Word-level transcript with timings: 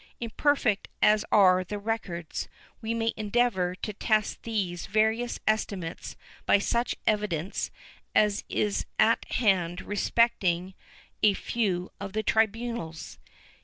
^ 0.01 0.03
Imperfect 0.19 0.87
as 1.03 1.23
are 1.31 1.63
the 1.63 1.77
records, 1.77 2.49
we 2.81 2.91
may 2.95 3.13
endeavor 3.15 3.75
to 3.75 3.93
test 3.93 4.41
these 4.41 4.87
various 4.87 5.39
estimates 5.45 6.15
by 6.47 6.57
such 6.57 6.95
evidence 7.05 7.69
as 8.15 8.43
is 8.49 8.87
at 8.97 9.23
hand 9.33 9.79
respecting 9.81 10.73
a 11.21 11.35
few 11.35 11.91
of 11.99 12.13
the 12.13 12.23
tribunals. 12.23 13.19